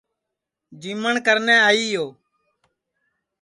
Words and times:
جیمٹؔ 0.81 1.15
کرنے 1.25 1.55
آئی 1.67 1.83
یو 1.93 2.05